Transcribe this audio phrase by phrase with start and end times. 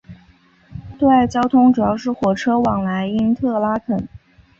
[0.97, 4.09] 对外交通主要是火车往来因特拉肯。